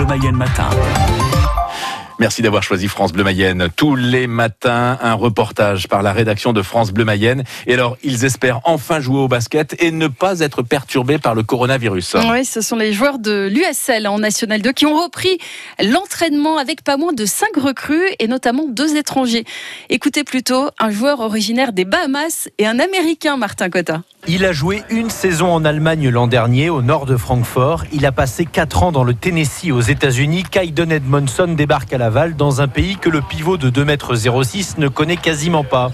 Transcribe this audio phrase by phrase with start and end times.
[0.00, 1.59] Bleu Mayenne matin.
[2.20, 3.68] Merci d'avoir choisi France Bleu Mayenne.
[3.74, 7.44] Tous les matins, un reportage par la rédaction de France Bleu Mayenne.
[7.66, 11.42] Et alors, ils espèrent enfin jouer au basket et ne pas être perturbés par le
[11.42, 12.16] coronavirus.
[12.30, 15.38] Oui, ce sont les joueurs de l'USL en National 2 qui ont repris
[15.82, 19.46] l'entraînement avec pas moins de 5 recrues et notamment deux étrangers.
[19.88, 24.02] Écoutez plutôt un joueur originaire des Bahamas et un Américain, Martin Cotta.
[24.28, 27.84] Il a joué une saison en Allemagne l'an dernier, au nord de Francfort.
[27.90, 30.42] Il a passé 4 ans dans le Tennessee, aux États-Unis.
[30.42, 34.88] Kaiden Edmondson débarque à Laval, dans un pays que le pivot de 2,06 m ne
[34.88, 35.92] connaît quasiment pas.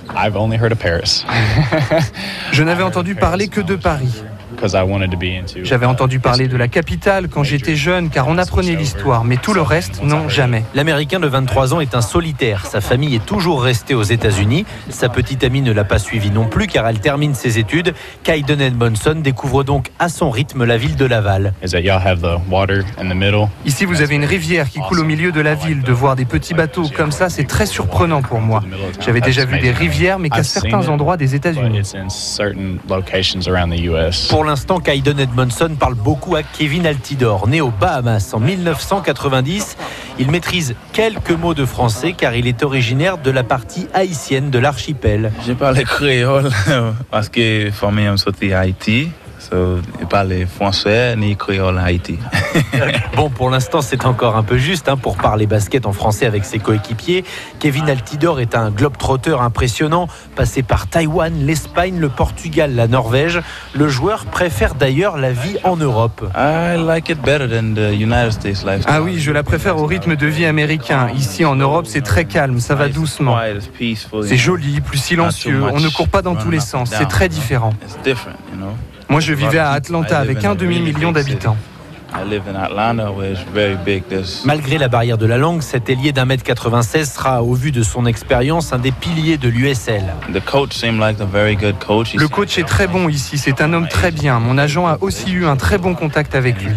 [2.52, 4.22] Je n'avais entendu parler que de Paris.
[5.62, 9.52] J'avais entendu parler de la capitale quand j'étais jeune, car on apprenait l'histoire, mais tout
[9.52, 10.64] le reste, non, jamais.
[10.74, 12.64] L'Américain de 23 ans est un solitaire.
[12.66, 14.64] Sa famille est toujours restée aux États-Unis.
[14.88, 17.94] Sa petite amie ne l'a pas suivi non plus, car elle termine ses études.
[18.22, 21.52] Kaiden Edmondson découvre donc à son rythme la ville de Laval.
[23.64, 25.82] Ici, vous avez une rivière qui coule au milieu de la ville.
[25.82, 28.62] De voir des petits bateaux comme ça, c'est très surprenant pour moi.
[29.00, 31.82] J'avais déjà vu des rivières, mais qu'à certains endroits des États-Unis.
[34.30, 37.48] Pour l'instant, Kaiden Edmondson parle beaucoup à Kevin Altidor.
[37.48, 39.76] Né aux Bahamas en 1990,
[40.20, 44.60] il maîtrise quelques mots de français car il est originaire de la partie haïtienne de
[44.60, 45.32] l'archipel.
[45.44, 46.50] Je parle créole
[47.10, 49.08] parce que famille me sorti Haïti.
[49.48, 52.18] So, il parle français ni créole en Haïti.
[53.16, 56.44] bon, pour l'instant, c'est encore un peu juste hein, pour parler basket en français avec
[56.44, 57.24] ses coéquipiers.
[57.60, 63.40] Kevin Altidor est un globe-trotteur impressionnant, passé par Taïwan, l'Espagne, le Portugal, la Norvège.
[63.72, 66.28] Le joueur préfère d'ailleurs la vie en Europe.
[66.34, 68.86] I like it better than the United States lifestyle.
[68.88, 71.08] Ah oui, je la préfère au rythme de vie américain.
[71.14, 73.38] Ici en Europe, c'est très calme, ça va doucement.
[74.22, 77.72] C'est joli, plus silencieux, on ne court pas dans tous les sens, c'est très différent.
[79.08, 81.56] Moi, je vivais à Atlanta avec un demi-million d'habitants.
[84.44, 87.82] Malgré la barrière de la langue, cet ailier d'un mètre 96 sera, au vu de
[87.82, 90.04] son expérience, un des piliers de l'USL.
[90.32, 94.38] Le coach est très bon ici, c'est un homme très bien.
[94.38, 96.72] Mon agent a aussi eu un très bon contact avec lui.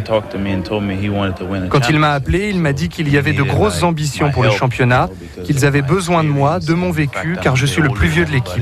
[1.69, 4.51] Quand il m'a appelé, il m'a dit qu'il y avait de grosses ambitions pour le
[4.51, 5.09] championnat,
[5.49, 8.29] qu'ils avaient besoin de moi, de mon vécu, car je suis le plus vieux de
[8.29, 8.61] l'équipe.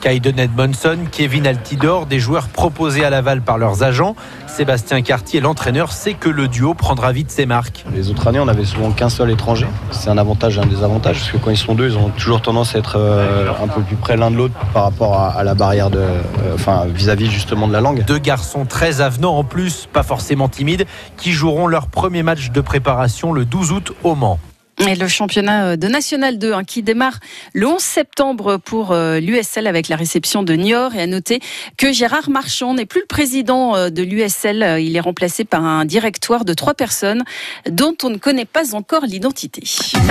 [0.00, 4.16] Kaiden Edmondson, Kevin Altidor, des joueurs proposés à Laval par leurs agents.
[4.46, 7.84] Sébastien Cartier, l'entraîneur, sait que le duo prendra vite ses marques.
[7.94, 9.66] Les autres années, on avait souvent qu'un seul étranger.
[9.90, 12.40] C'est un avantage et un désavantage, parce que quand ils sont deux, ils ont toujours
[12.40, 15.54] tendance à être euh, un peu plus près l'un de l'autre par rapport à, la
[15.54, 18.04] barrière de, euh, enfin, vis-à-vis justement de la langue.
[18.06, 20.86] Deux garçons très avenants en plus, pas forcément timides,
[21.18, 24.38] qui joueront leur premier match de préparation le 12 août au Mans.
[24.78, 27.18] Et le championnat euh, de National 2 hein, qui démarre
[27.54, 30.94] le 11 septembre pour euh, l'USL avec la réception de Niort.
[30.94, 31.40] Et à noter
[31.78, 34.78] que Gérard Marchand n'est plus le président euh, de l'USL.
[34.80, 37.24] Il est remplacé par un directoire de trois personnes
[37.70, 39.62] dont on ne connaît pas encore l'identité.